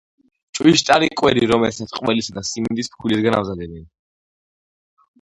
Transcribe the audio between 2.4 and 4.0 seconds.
სიმინდის ფქვილისგან ამზადებენ.